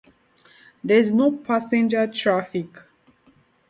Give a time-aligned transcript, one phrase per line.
[0.83, 2.69] There is no passenger traffic.